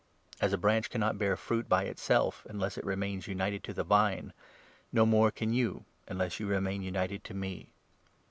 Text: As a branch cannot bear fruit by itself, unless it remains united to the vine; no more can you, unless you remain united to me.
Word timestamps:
As 0.39 0.51
a 0.51 0.57
branch 0.57 0.89
cannot 0.89 1.19
bear 1.19 1.37
fruit 1.37 1.69
by 1.69 1.83
itself, 1.83 2.43
unless 2.49 2.75
it 2.75 2.83
remains 2.83 3.27
united 3.27 3.63
to 3.65 3.71
the 3.75 3.83
vine; 3.83 4.33
no 4.91 5.05
more 5.05 5.29
can 5.29 5.53
you, 5.53 5.85
unless 6.07 6.39
you 6.39 6.47
remain 6.47 6.81
united 6.81 7.23
to 7.25 7.35
me. 7.35 7.69